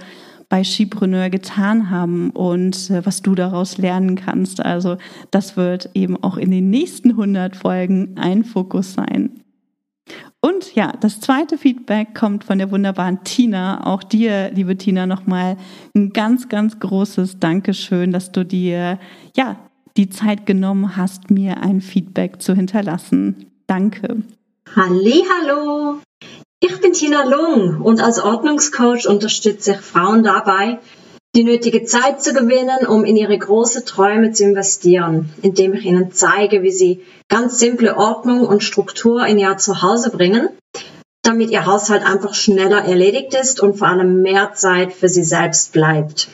[0.50, 4.66] bei Skipreneur getan haben und äh, was du daraus lernen kannst.
[4.66, 4.98] Also
[5.32, 9.44] das wird eben auch in den nächsten 100 Folgen ein Fokus sein.
[10.42, 13.86] Und ja, das zweite Feedback kommt von der wunderbaren Tina.
[13.86, 15.58] Auch dir, liebe Tina, nochmal
[15.96, 19.00] ein ganz, ganz großes Dankeschön, dass du dir
[19.36, 19.58] ja
[19.98, 23.48] die Zeit genommen hast, mir ein Feedback zu hinterlassen.
[23.68, 24.24] Danke.
[24.76, 26.00] Halli, hallo.
[26.62, 30.80] Ich bin Tina Lung und als Ordnungscoach unterstütze ich Frauen dabei,
[31.34, 36.12] die nötige Zeit zu gewinnen, um in ihre großen Träume zu investieren, indem ich ihnen
[36.12, 40.50] zeige, wie sie ganz simple Ordnung und Struktur in ihr Zuhause bringen,
[41.24, 45.72] damit ihr Haushalt einfach schneller erledigt ist und vor allem mehr Zeit für sie selbst
[45.72, 46.28] bleibt.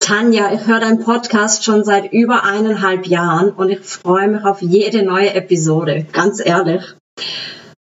[0.00, 4.62] Tanja, ich höre deinen Podcast schon seit über eineinhalb Jahren und ich freue mich auf
[4.62, 6.82] jede neue Episode, ganz ehrlich.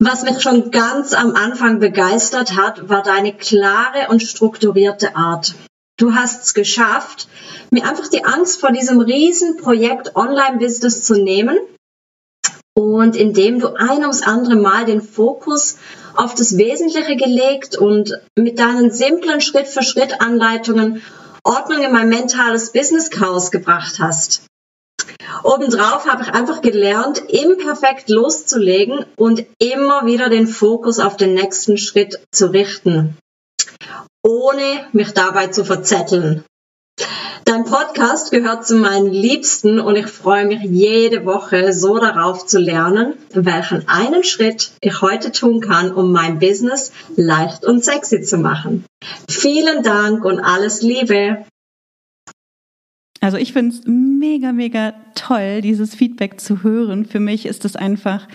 [0.04, 5.54] Was mich schon ganz am Anfang begeistert hat, war deine klare und strukturierte Art.
[5.96, 7.28] Du hast es geschafft,
[7.70, 11.60] mir einfach die Angst vor diesem Riesenprojekt Online-Business zu nehmen
[12.74, 15.78] und indem du ein ums andere Mal den Fokus
[16.16, 21.04] auf das Wesentliche gelegt und mit deinen simplen Schritt-für-Schritt-Anleitungen
[21.44, 24.42] Ordnung in mein mentales Business-Chaos gebracht hast.
[25.44, 31.78] Obendrauf habe ich einfach gelernt, imperfekt loszulegen und immer wieder den Fokus auf den nächsten
[31.78, 33.18] Schritt zu richten.
[34.24, 36.44] ohne mich dabei zu verzetteln.
[37.46, 42.60] Dein Podcast gehört zu meinen Liebsten und ich freue mich jede Woche so darauf zu
[42.60, 48.38] lernen, welchen einen Schritt ich heute tun kann, um mein Business leicht und sexy zu
[48.38, 48.86] machen.
[49.28, 51.46] Vielen Dank und alles Liebe.
[53.22, 57.06] Also ich finde es mega, mega toll, dieses Feedback zu hören.
[57.06, 58.28] Für mich ist es einfach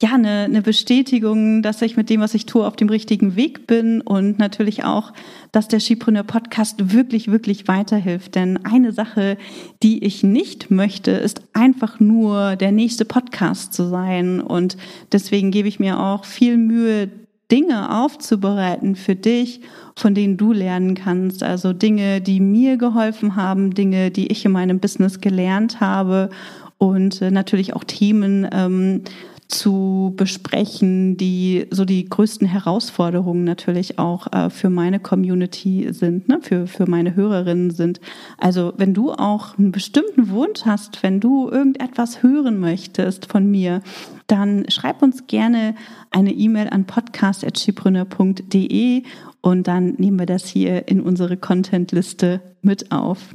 [0.00, 3.66] ja, eine, eine Bestätigung, dass ich mit dem, was ich tue, auf dem richtigen Weg
[3.66, 5.12] bin und natürlich auch,
[5.50, 8.36] dass der Skipreneur Podcast wirklich, wirklich weiterhilft.
[8.36, 9.36] Denn eine Sache,
[9.82, 14.40] die ich nicht möchte, ist einfach nur der nächste Podcast zu sein.
[14.40, 14.76] Und
[15.10, 17.10] deswegen gebe ich mir auch viel Mühe,
[17.50, 19.60] Dinge aufzubereiten für dich,
[19.96, 21.42] von denen du lernen kannst.
[21.42, 26.30] Also Dinge, die mir geholfen haben, Dinge, die ich in meinem Business gelernt habe
[26.76, 29.02] und äh, natürlich auch Themen, ähm,
[29.48, 36.40] zu besprechen, die so die größten Herausforderungen natürlich auch äh, für meine Community sind, ne?
[36.42, 37.98] für, für meine Hörerinnen sind.
[38.36, 43.80] Also wenn du auch einen bestimmten Wunsch hast, wenn du irgendetwas hören möchtest von mir,
[44.26, 45.74] dann schreib uns gerne
[46.10, 49.02] eine E-Mail an podcast.schipreneur.de
[49.40, 53.30] und dann nehmen wir das hier in unsere Contentliste mit auf.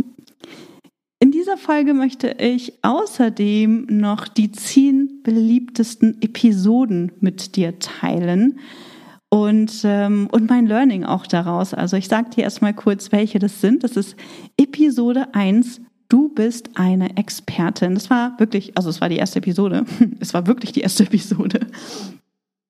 [1.44, 8.60] In dieser Folge möchte ich außerdem noch die zehn beliebtesten Episoden mit dir teilen
[9.28, 11.74] und, ähm, und mein Learning auch daraus.
[11.74, 13.84] Also ich sage dir erstmal kurz, welche das sind.
[13.84, 14.16] Das ist
[14.56, 17.96] Episode 1, Du bist eine Expertin.
[17.96, 19.84] Das war wirklich, also es war die erste Episode.
[20.22, 21.68] Es war wirklich die erste Episode.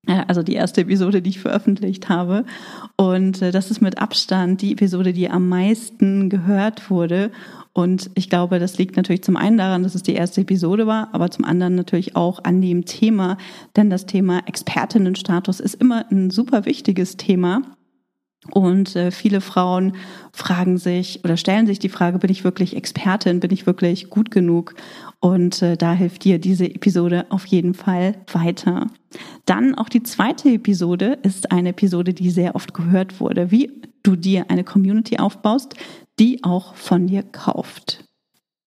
[0.06, 2.44] Also die erste Episode, die ich veröffentlicht habe.
[2.98, 7.32] Und äh, das ist mit Abstand die Episode, die am meisten gehört wurde.
[7.74, 11.10] Und ich glaube, das liegt natürlich zum einen daran, dass es die erste Episode war,
[11.12, 13.38] aber zum anderen natürlich auch an dem Thema,
[13.76, 17.64] denn das Thema Expertinnenstatus ist immer ein super wichtiges Thema.
[18.52, 19.94] Und äh, viele Frauen
[20.34, 24.32] fragen sich oder stellen sich die Frage, bin ich wirklich Expertin, bin ich wirklich gut
[24.32, 24.76] genug?
[25.22, 28.88] Und äh, da hilft dir diese Episode auf jeden Fall weiter.
[29.46, 33.72] Dann auch die zweite Episode ist eine Episode, die sehr oft gehört wurde, wie
[34.04, 35.76] du dir eine Community aufbaust,
[36.19, 38.06] die auch von dir kauft.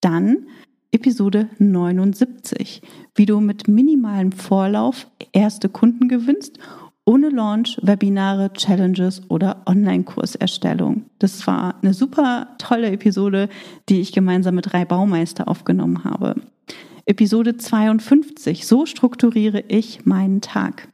[0.00, 0.46] Dann
[0.92, 2.80] Episode 79,
[3.14, 6.58] wie du mit minimalem Vorlauf erste Kunden gewinnst,
[7.04, 11.04] ohne Launch, Webinare, Challenges oder Online-Kurserstellung.
[11.18, 13.48] Das war eine super tolle Episode,
[13.88, 16.34] die ich gemeinsam mit drei Baumeister aufgenommen habe.
[17.04, 20.88] Episode 52, so strukturiere ich meinen Tag.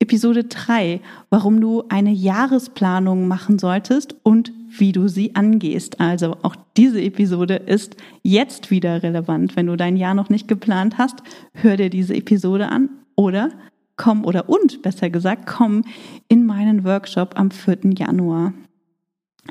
[0.00, 6.00] Episode 3, warum du eine Jahresplanung machen solltest und wie du sie angehst.
[6.00, 9.56] Also auch diese Episode ist jetzt wieder relevant.
[9.56, 13.50] Wenn du dein Jahr noch nicht geplant hast, hör dir diese Episode an oder
[13.96, 15.84] komm oder und besser gesagt, komm
[16.28, 17.78] in meinen Workshop am 4.
[17.96, 18.52] Januar.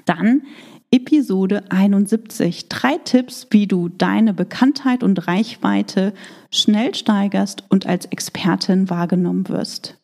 [0.06, 0.44] Dann
[0.92, 2.70] Episode 71.
[2.70, 6.14] Drei Tipps, wie du deine Bekanntheit und Reichweite
[6.52, 10.03] schnell steigerst und als Expertin wahrgenommen wirst.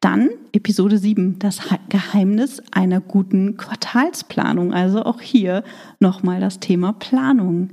[0.00, 4.72] Dann Episode 7, das Geheimnis einer guten Quartalsplanung.
[4.72, 5.64] Also auch hier
[6.00, 7.70] nochmal das Thema Planung.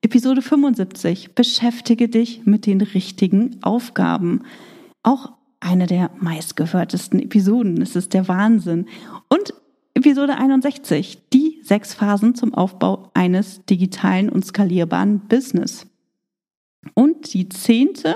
[0.00, 4.42] Episode 75, beschäftige dich mit den richtigen Aufgaben.
[5.02, 7.82] Auch eine der meistgehörtesten Episoden.
[7.82, 8.86] Es ist der Wahnsinn.
[9.28, 9.54] Und
[9.94, 15.86] Episode 61, die sechs Phasen zum Aufbau eines digitalen und skalierbaren Business.
[16.94, 18.14] Und die zehnte,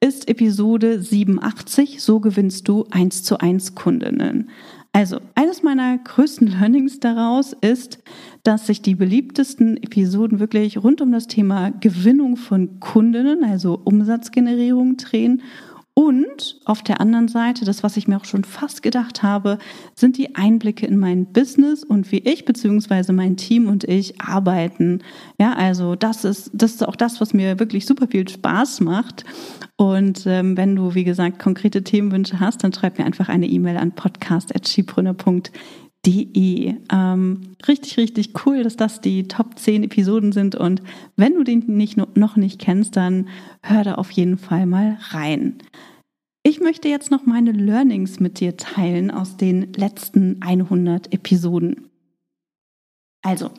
[0.00, 4.50] ist Episode 87, so gewinnst du 1 zu 1 Kundinnen.
[4.92, 8.02] Also, eines meiner größten Learnings daraus ist,
[8.42, 14.96] dass sich die beliebtesten Episoden wirklich rund um das Thema Gewinnung von Kundinnen, also Umsatzgenerierung
[14.96, 15.42] drehen
[15.98, 19.56] und auf der anderen Seite, das, was ich mir auch schon fast gedacht habe,
[19.94, 25.02] sind die Einblicke in mein Business und wie ich beziehungsweise mein Team und ich arbeiten.
[25.40, 29.24] Ja, also das ist, das ist auch das, was mir wirklich super viel Spaß macht.
[29.76, 33.78] Und ähm, wenn du, wie gesagt, konkrete Themenwünsche hast, dann schreib mir einfach eine E-Mail
[33.78, 35.50] an podcast.skibrunner.de.
[36.06, 40.54] Ähm, richtig, richtig cool, dass das die Top 10 Episoden sind.
[40.54, 40.82] Und
[41.16, 43.28] wenn du den nicht, noch nicht kennst, dann
[43.62, 45.58] hör da auf jeden Fall mal rein.
[46.42, 51.88] Ich möchte jetzt noch meine Learnings mit dir teilen aus den letzten 100 Episoden.
[53.22, 53.50] Also,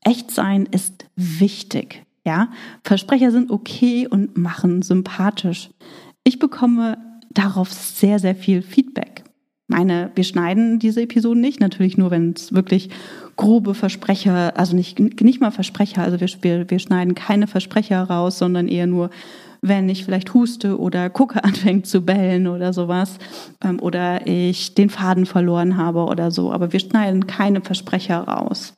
[0.00, 2.06] echt sein ist wichtig.
[2.24, 2.50] Ja,
[2.82, 5.70] Versprecher sind okay und machen sympathisch.
[6.24, 6.96] Ich bekomme
[7.30, 9.24] darauf sehr, sehr viel Feedback.
[9.70, 12.90] Meine, wir schneiden diese Episoden nicht, natürlich nur, wenn es wirklich
[13.36, 18.66] grobe Versprecher, also nicht, nicht mal Versprecher, also wir, wir, schneiden keine Versprecher raus, sondern
[18.66, 19.10] eher nur
[19.62, 23.18] wenn ich vielleicht huste oder Gucke anfängt zu bellen oder sowas
[23.62, 26.50] ähm, oder ich den Faden verloren habe oder so.
[26.50, 28.74] Aber wir schneiden keine Versprecher raus.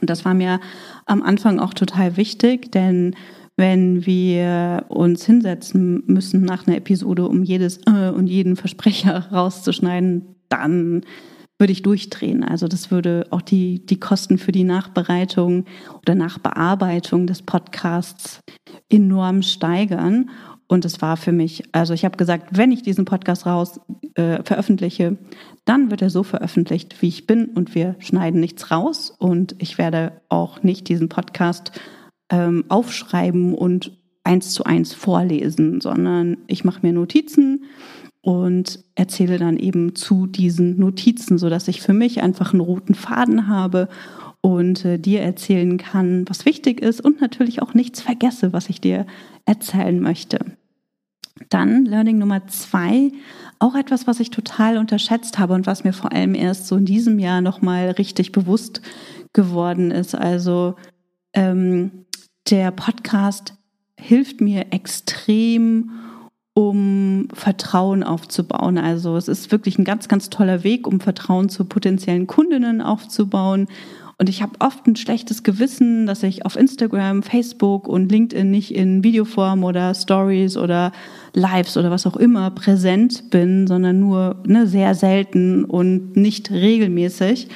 [0.00, 0.60] Und das war mir
[1.06, 3.14] am Anfang auch total wichtig, denn
[3.56, 10.36] wenn wir uns hinsetzen müssen nach einer Episode, um jedes äh und jeden Versprecher rauszuschneiden,
[10.48, 11.02] dann
[11.58, 12.42] würde ich durchdrehen.
[12.42, 15.66] Also das würde auch die, die Kosten für die Nachbereitung
[16.00, 18.40] oder Nachbearbeitung des Podcasts
[18.88, 20.30] enorm steigern.
[20.66, 23.78] Und es war für mich, also ich habe gesagt, wenn ich diesen Podcast raus
[24.14, 25.18] äh, veröffentliche,
[25.64, 29.78] dann wird er so veröffentlicht, wie ich bin und wir schneiden nichts raus und ich
[29.78, 31.72] werde auch nicht diesen Podcast
[32.32, 33.92] ähm, aufschreiben und
[34.24, 37.64] eins zu eins vorlesen, sondern ich mache mir Notizen
[38.22, 42.94] und erzähle dann eben zu diesen Notizen, so dass ich für mich einfach einen roten
[42.94, 43.88] Faden habe
[44.40, 48.80] und äh, dir erzählen kann, was wichtig ist und natürlich auch nichts vergesse, was ich
[48.80, 49.06] dir
[49.44, 50.38] erzählen möchte.
[51.50, 53.10] Dann Learning Nummer zwei,
[53.58, 56.84] auch etwas, was ich total unterschätzt habe und was mir vor allem erst so in
[56.84, 58.80] diesem Jahr nochmal richtig bewusst
[59.32, 60.14] geworden ist.
[60.14, 60.76] Also
[61.34, 62.06] ähm,
[62.50, 63.54] der Podcast
[63.98, 65.90] hilft mir extrem,
[66.54, 68.76] um Vertrauen aufzubauen.
[68.78, 73.68] Also es ist wirklich ein ganz, ganz toller Weg, um Vertrauen zu potenziellen Kundinnen aufzubauen.
[74.18, 78.74] Und ich habe oft ein schlechtes Gewissen, dass ich auf Instagram, Facebook und LinkedIn nicht
[78.74, 80.92] in Videoform oder Stories oder
[81.32, 87.48] Lives oder was auch immer präsent bin, sondern nur ne, sehr selten und nicht regelmäßig.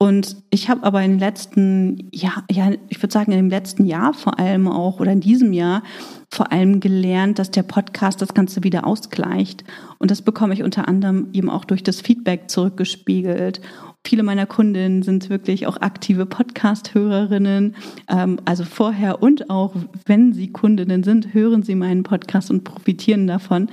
[0.00, 3.84] Und ich habe aber in den letzten, ja, ja, ich würde sagen, in dem letzten
[3.84, 5.82] Jahr vor allem auch oder in diesem Jahr
[6.30, 9.64] vor allem gelernt, dass der Podcast das Ganze wieder ausgleicht.
[9.98, 13.60] Und das bekomme ich unter anderem eben auch durch das Feedback zurückgespiegelt.
[14.06, 17.74] Viele meiner Kundinnen sind wirklich auch aktive Podcast-Hörerinnen.
[18.08, 19.74] Ähm, also vorher und auch,
[20.06, 23.68] wenn sie Kundinnen sind, hören sie meinen Podcast und profitieren davon.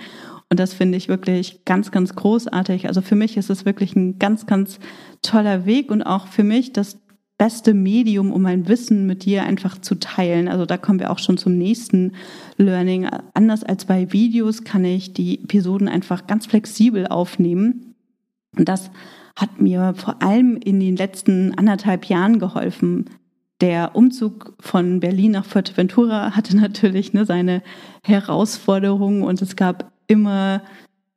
[0.50, 2.88] Und das finde ich wirklich ganz, ganz großartig.
[2.88, 4.80] Also für mich ist es wirklich ein ganz, ganz
[5.22, 7.00] toller Weg und auch für mich das
[7.38, 10.48] beste Medium, um mein Wissen mit dir einfach zu teilen.
[10.48, 12.14] Also da kommen wir auch schon zum nächsten
[12.58, 13.08] Learning.
[13.34, 17.96] Anders als bei Videos kann ich die Episoden einfach ganz flexibel aufnehmen.
[18.58, 18.90] Und das
[19.36, 23.10] hat mir vor allem in den letzten anderthalb Jahren geholfen.
[23.60, 27.62] Der Umzug von Berlin nach Fuerteventura hatte natürlich ne, seine
[28.04, 30.62] Herausforderungen und es gab immer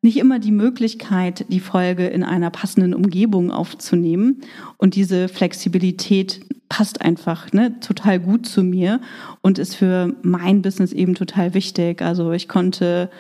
[0.00, 4.42] nicht immer die Möglichkeit, die Folge in einer passenden Umgebung aufzunehmen.
[4.76, 9.00] Und diese Flexibilität passt einfach ne, total gut zu mir
[9.40, 12.00] und ist für mein Business eben total wichtig.
[12.00, 13.10] Also ich konnte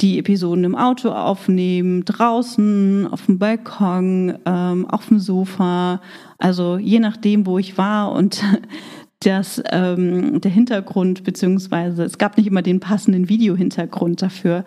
[0.00, 6.00] die Episoden im Auto aufnehmen, draußen, auf dem Balkon, ähm, auf dem Sofa,
[6.38, 8.44] also je nachdem, wo ich war und
[9.20, 14.64] das, ähm, der Hintergrund, beziehungsweise es gab nicht immer den passenden Videohintergrund dafür.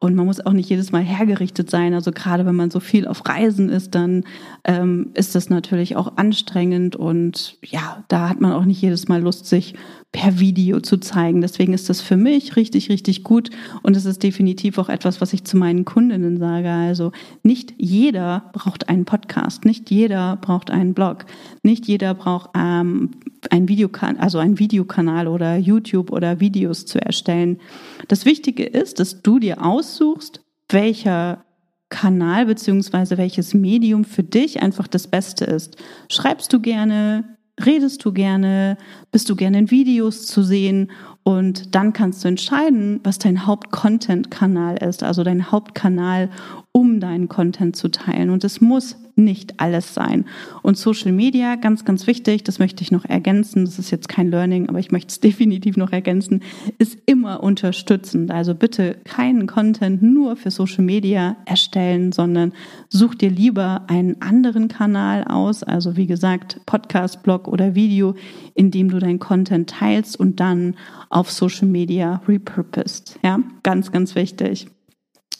[0.00, 1.92] Und man muss auch nicht jedes Mal hergerichtet sein.
[1.92, 4.24] Also gerade wenn man so viel auf Reisen ist, dann
[4.64, 9.20] ähm, ist das natürlich auch anstrengend und ja, da hat man auch nicht jedes Mal
[9.20, 9.74] Lust, sich
[10.12, 11.42] per Video zu zeigen.
[11.42, 13.50] Deswegen ist das für mich richtig, richtig gut
[13.82, 16.70] und es ist definitiv auch etwas, was ich zu meinen Kundinnen sage.
[16.70, 21.26] Also nicht jeder braucht einen Podcast, nicht jeder braucht einen Blog,
[21.62, 23.10] nicht jeder braucht ähm,
[23.50, 27.58] ein Videokanal, also ein Videokanal oder YouTube oder Videos zu erstellen.
[28.08, 30.40] Das Wichtige ist, dass du dir aussuchst,
[30.70, 31.44] welcher
[31.90, 35.76] Kanal beziehungsweise welches Medium für dich einfach das Beste ist.
[36.10, 38.76] Schreibst du gerne, redest du gerne,
[39.12, 40.90] bist du gerne in Videos zu sehen?
[41.22, 46.30] Und dann kannst du entscheiden, was dein Hauptcontent-Kanal ist, also dein Hauptkanal,
[46.78, 48.30] um deinen Content zu teilen.
[48.30, 50.26] Und es muss nicht alles sein.
[50.62, 54.30] Und Social Media, ganz, ganz wichtig, das möchte ich noch ergänzen, das ist jetzt kein
[54.30, 56.42] Learning, aber ich möchte es definitiv noch ergänzen,
[56.78, 58.30] ist immer unterstützend.
[58.30, 62.52] Also bitte keinen Content nur für Social Media erstellen, sondern
[62.88, 68.14] such dir lieber einen anderen Kanal aus, also wie gesagt, Podcast, Blog oder Video,
[68.54, 70.76] in dem du deinen Content teilst und dann
[71.10, 73.18] auf Social Media repurposed.
[73.24, 74.68] Ja, ganz, ganz wichtig.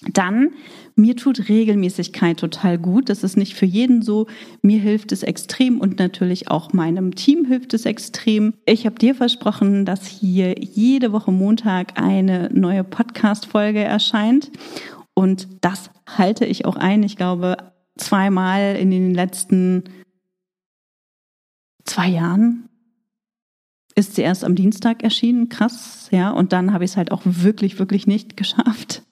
[0.02, 0.50] Dann,
[0.94, 3.08] mir tut Regelmäßigkeit total gut.
[3.08, 4.26] Das ist nicht für jeden so.
[4.62, 8.54] Mir hilft es extrem und natürlich auch meinem Team hilft es extrem.
[8.64, 14.52] Ich habe dir versprochen, dass hier jede Woche Montag eine neue Podcast-Folge erscheint.
[15.14, 17.02] Und das halte ich auch ein.
[17.02, 17.56] Ich glaube,
[17.96, 19.82] zweimal in den letzten
[21.84, 22.68] zwei Jahren
[23.96, 25.48] ist sie erst am Dienstag erschienen.
[25.48, 26.30] Krass, ja.
[26.30, 29.03] Und dann habe ich es halt auch wirklich, wirklich nicht geschafft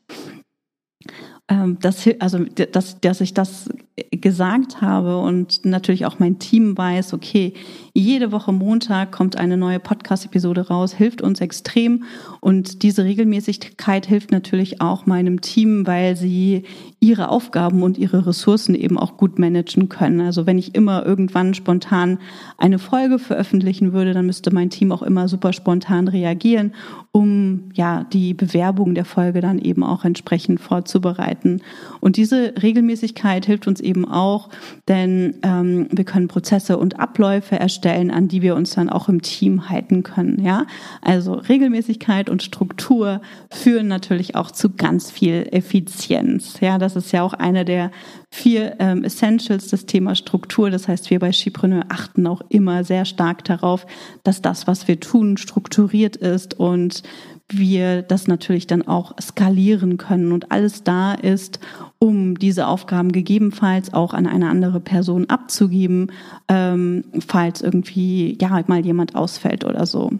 [1.48, 3.68] ähm, das, also dass, dass ich das
[4.10, 7.54] gesagt habe und natürlich auch mein Team weiß, okay,
[7.94, 12.04] jede Woche Montag kommt eine neue Podcast-Episode raus, hilft uns extrem.
[12.40, 16.64] Und diese Regelmäßigkeit hilft natürlich auch meinem Team, weil sie
[17.00, 20.20] ihre Aufgaben und ihre Ressourcen eben auch gut managen können.
[20.20, 22.18] Also wenn ich immer irgendwann spontan
[22.58, 26.74] eine Folge veröffentlichen würde, dann müsste mein Team auch immer super spontan reagieren,
[27.12, 31.62] um ja die Bewerbung der Folge dann eben auch entsprechend vorzubereiten.
[32.00, 34.50] Und diese Regelmäßigkeit hilft uns eben auch,
[34.88, 39.08] denn ähm, wir können Prozesse und Abläufe erstellen Stellen, an die wir uns dann auch
[39.08, 40.44] im Team halten können.
[40.44, 40.66] Ja,
[41.02, 43.20] also Regelmäßigkeit und Struktur
[43.50, 46.58] führen natürlich auch zu ganz viel Effizienz.
[46.60, 47.92] Ja, das ist ja auch eine der
[48.28, 50.70] vier ähm, Essentials des Thema Struktur.
[50.70, 53.86] Das heißt, wir bei Skipreneur achten auch immer sehr stark darauf,
[54.24, 57.02] dass das, was wir tun, strukturiert ist und
[57.48, 61.60] wir das natürlich dann auch skalieren können und alles da ist,
[61.98, 66.10] um diese Aufgaben gegebenenfalls auch an eine andere Person abzugeben,
[66.48, 70.10] ähm, falls irgendwie ja mal jemand ausfällt oder so.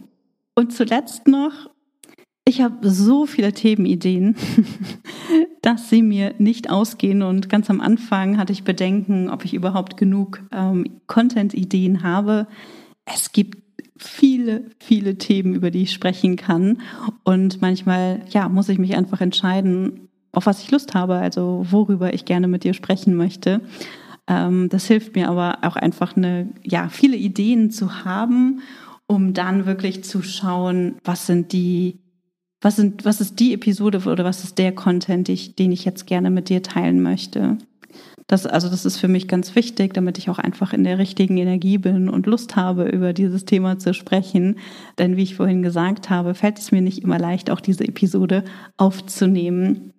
[0.55, 1.51] Und zuletzt noch,
[2.45, 4.35] ich habe so viele Themenideen,
[5.61, 7.21] dass sie mir nicht ausgehen.
[7.21, 12.47] Und ganz am Anfang hatte ich Bedenken, ob ich überhaupt genug ähm, Content-Ideen habe.
[13.05, 13.66] Es gibt
[13.99, 16.81] viele, viele Themen, über die ich sprechen kann.
[17.23, 22.13] Und manchmal, ja, muss ich mich einfach entscheiden, auf was ich Lust habe, also worüber
[22.13, 23.61] ich gerne mit dir sprechen möchte.
[24.27, 28.61] Ähm, das hilft mir aber auch einfach eine, ja, viele Ideen zu haben,
[29.07, 31.99] um dann wirklich zu schauen, was sind die,
[32.61, 36.29] was sind, was ist die Episode oder was ist der Content, den ich jetzt gerne
[36.29, 37.57] mit dir teilen möchte.
[38.27, 41.37] Das, also das ist für mich ganz wichtig, damit ich auch einfach in der richtigen
[41.37, 44.59] Energie bin und Lust habe, über dieses Thema zu sprechen.
[44.97, 48.43] Denn wie ich vorhin gesagt habe, fällt es mir nicht immer leicht, auch diese Episode
[48.75, 49.93] aufzunehmen.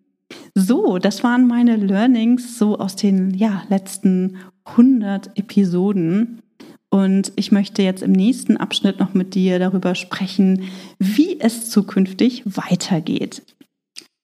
[0.54, 6.42] So, das waren meine Learnings so aus den ja, letzten 100 Episoden.
[6.90, 10.64] Und ich möchte jetzt im nächsten Abschnitt noch mit dir darüber sprechen,
[10.98, 13.42] wie es zukünftig weitergeht.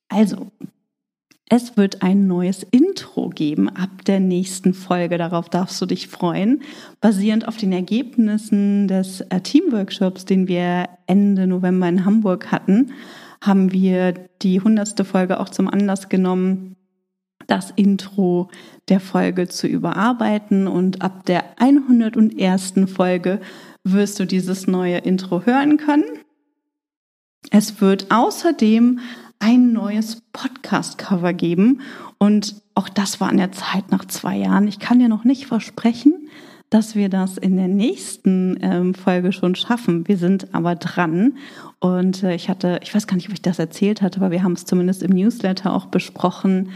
[0.08, 0.50] Also,
[1.50, 5.18] es wird ein neues Intro geben ab der nächsten Folge.
[5.18, 6.62] Darauf darfst du dich freuen.
[7.00, 12.92] Basierend auf den Ergebnissen des äh, Teamworkshops, den wir Ende November in Hamburg hatten,
[13.42, 16.76] haben wir die hundertste Folge auch zum Anlass genommen,
[17.46, 18.48] das Intro
[18.88, 20.66] der Folge zu überarbeiten.
[20.66, 22.74] Und ab der 101.
[22.86, 23.38] Folge
[23.82, 26.04] wirst du dieses neue Intro hören können.
[27.50, 29.00] Es wird außerdem
[29.44, 31.82] ein neues Podcast-Cover geben.
[32.16, 34.66] Und auch das war an der Zeit nach zwei Jahren.
[34.66, 36.30] Ich kann dir noch nicht versprechen,
[36.70, 40.08] dass wir das in der nächsten ähm, Folge schon schaffen.
[40.08, 41.36] Wir sind aber dran.
[41.78, 44.42] Und äh, ich hatte, ich weiß gar nicht, ob ich das erzählt hatte, aber wir
[44.42, 46.70] haben es zumindest im Newsletter auch besprochen,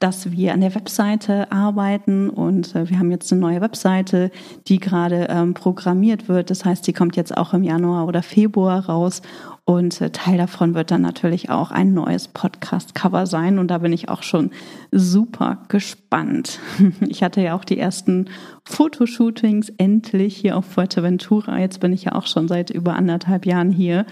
[0.00, 4.30] dass wir an der Webseite arbeiten und äh, wir haben jetzt eine neue Webseite,
[4.66, 6.50] die gerade ähm, programmiert wird.
[6.50, 9.22] Das heißt, die kommt jetzt auch im Januar oder Februar raus
[9.68, 13.58] und äh, Teil davon wird dann natürlich auch ein neues Podcast-Cover sein.
[13.58, 14.50] Und da bin ich auch schon
[14.92, 16.58] super gespannt.
[17.06, 18.30] Ich hatte ja auch die ersten
[18.64, 21.58] Fotoshootings endlich hier auf Fuerteventura.
[21.58, 24.06] Jetzt bin ich ja auch schon seit über anderthalb Jahren hier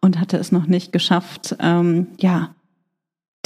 [0.00, 2.50] und hatte es noch nicht geschafft, ähm, ja,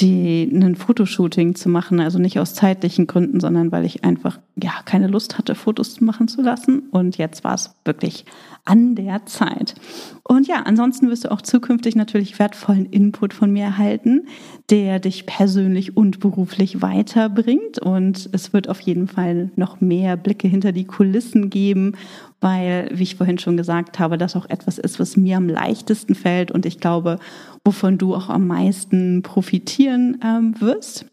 [0.00, 4.72] die ein Fotoshooting zu machen, also nicht aus zeitlichen Gründen, sondern weil ich einfach ja
[4.84, 6.88] keine Lust hatte, Fotos machen zu lassen.
[6.90, 8.24] Und jetzt war es wirklich
[8.64, 9.76] an der Zeit.
[10.24, 14.26] Und ja, ansonsten wirst du auch zukünftig natürlich wertvollen Input von mir erhalten,
[14.68, 17.78] der dich persönlich und beruflich weiterbringt.
[17.78, 21.92] Und es wird auf jeden Fall noch mehr Blicke hinter die Kulissen geben,
[22.40, 26.14] weil, wie ich vorhin schon gesagt habe, das auch etwas ist, was mir am leichtesten
[26.14, 27.18] fällt und ich glaube,
[27.64, 31.06] wovon du auch am meisten profitieren ähm, wirst.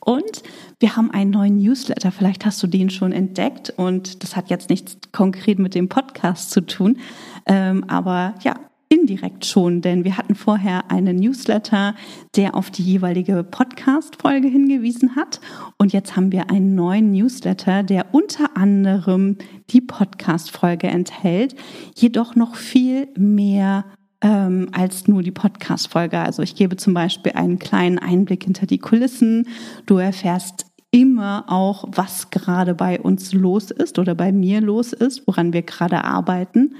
[0.00, 0.42] Und
[0.80, 2.12] wir haben einen neuen Newsletter.
[2.12, 6.50] Vielleicht hast du den schon entdeckt und das hat jetzt nichts konkret mit dem Podcast
[6.50, 6.98] zu tun.
[7.46, 8.54] Ähm, aber ja,
[8.92, 11.94] indirekt schon, denn wir hatten vorher einen Newsletter,
[12.36, 15.40] der auf die jeweilige Podcast-Folge hingewiesen hat.
[15.78, 19.38] Und jetzt haben wir einen neuen Newsletter, der unter anderem
[19.70, 21.54] die Podcast-Folge enthält,
[21.94, 23.84] jedoch noch viel mehr
[24.22, 26.18] ähm, als nur die Podcast-Folge.
[26.18, 29.48] Also ich gebe zum Beispiel einen kleinen Einblick hinter die Kulissen.
[29.86, 35.26] Du erfährst immer auch, was gerade bei uns los ist oder bei mir los ist,
[35.26, 36.76] woran wir gerade arbeiten.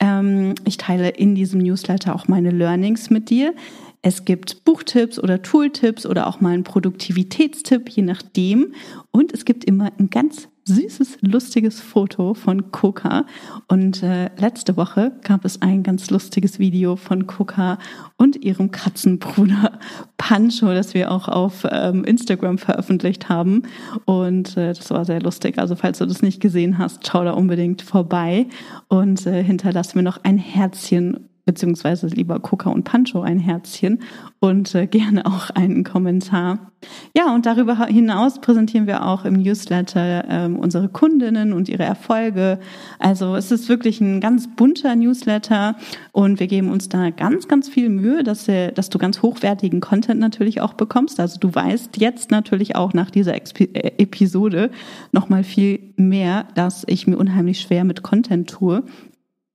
[0.00, 3.54] Ähm, ich teile in diesem Newsletter auch meine Learnings mit dir.
[4.02, 8.74] Es gibt Buchtipps oder Tooltips oder auch mal einen Produktivitätstipp, je nachdem.
[9.12, 13.26] Und es gibt immer ein ganz süßes, lustiges Foto von Coca.
[13.68, 17.78] Und äh, letzte Woche gab es ein ganz lustiges Video von Coca
[18.16, 19.78] und ihrem Katzenbruder
[20.16, 23.62] Pancho, das wir auch auf ähm, Instagram veröffentlicht haben.
[24.04, 25.58] Und äh, das war sehr lustig.
[25.58, 28.46] Also falls du das nicht gesehen hast, schau da unbedingt vorbei
[28.88, 34.00] und äh, hinterlass mir noch ein Herzchen beziehungsweise lieber Coca und Pancho ein Herzchen
[34.38, 36.72] und äh, gerne auch einen Kommentar.
[37.16, 42.58] Ja, und darüber hinaus präsentieren wir auch im Newsletter ähm, unsere Kundinnen und ihre Erfolge.
[42.98, 45.76] Also es ist wirklich ein ganz bunter Newsletter
[46.10, 49.80] und wir geben uns da ganz, ganz viel Mühe, dass, wir, dass du ganz hochwertigen
[49.80, 51.20] Content natürlich auch bekommst.
[51.20, 54.70] Also du weißt jetzt natürlich auch nach dieser Expi äh, Episode
[55.12, 58.82] nochmal viel mehr, dass ich mir unheimlich schwer mit Content tue.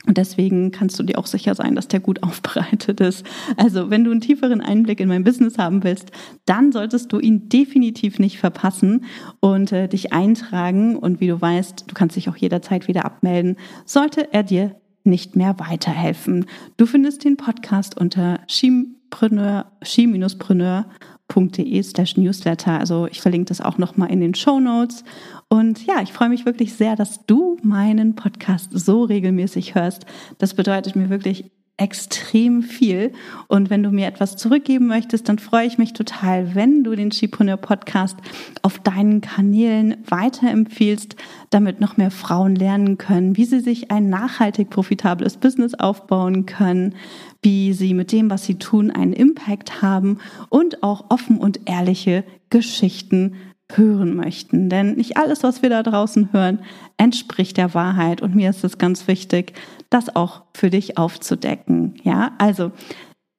[0.08, 3.24] Und deswegen kannst du dir auch sicher sein, dass der gut aufbereitet ist.
[3.58, 6.12] Also, wenn du einen tieferen Einblick in mein Business haben willst,
[6.46, 9.06] dann solltest du ihn definitiv nicht verpassen
[9.40, 10.96] und äh, dich eintragen.
[10.96, 15.36] Und wie du weißt, du kannst dich auch jederzeit wieder abmelden, sollte er dir nicht
[15.36, 16.46] mehr weiterhelfen.
[16.78, 20.84] Du findest den Podcast unter ski-preneur.de
[21.32, 22.80] slash newsletter.
[22.80, 25.04] Also ich verlinke das auch nochmal in den Show Notes.
[25.50, 30.06] Und ja, ich freue mich wirklich sehr, dass du meinen Podcast so regelmäßig hörst.
[30.38, 33.14] Das bedeutet mir wirklich extrem viel.
[33.48, 37.12] Und wenn du mir etwas zurückgeben möchtest, dann freue ich mich total, wenn du den
[37.12, 38.18] Skipreneur Podcast
[38.64, 41.16] auf deinen Kanälen weiterempfiehlst,
[41.52, 46.96] damit noch mehr Frauen lernen können, wie sie sich ein nachhaltig profitables Business aufbauen können,
[47.44, 50.18] wie sie mit dem, was sie tun, einen Impact haben
[50.50, 53.36] und auch offen und ehrliche Geschichten
[53.72, 54.70] hören möchten.
[54.70, 56.60] Denn nicht alles, was wir da draußen hören,
[56.98, 58.22] entspricht der Wahrheit.
[58.22, 59.54] Und mir ist es ganz wichtig,
[59.90, 61.96] das auch für dich aufzudecken.
[62.04, 62.72] Ja, also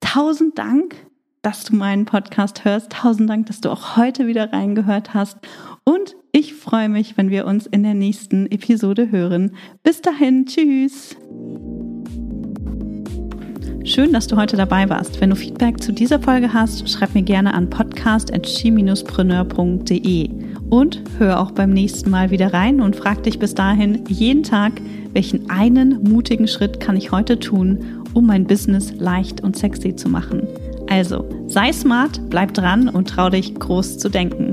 [0.00, 0.96] tausend Dank,
[1.42, 2.92] dass du meinen Podcast hörst.
[2.92, 5.38] Tausend Dank, dass du auch heute wieder reingehört hast.
[5.84, 9.56] Und ich freue mich, wenn wir uns in der nächsten Episode hören.
[9.82, 11.16] Bis dahin, tschüss.
[13.88, 15.18] Schön, dass du heute dabei warst.
[15.18, 20.30] Wenn du Feedback zu dieser Folge hast, schreib mir gerne an podcast.chi-preneur.de
[20.68, 24.72] und hör auch beim nächsten Mal wieder rein und frag dich bis dahin jeden Tag,
[25.14, 30.10] welchen einen mutigen Schritt kann ich heute tun, um mein Business leicht und sexy zu
[30.10, 30.46] machen.
[30.90, 34.50] Also, sei smart, bleib dran und trau dich groß zu denken.